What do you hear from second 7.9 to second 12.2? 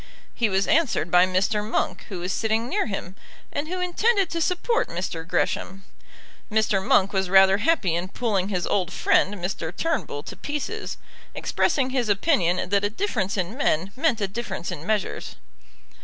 in pulling his old friend, Mr. Turnbull, to pieces, expressing his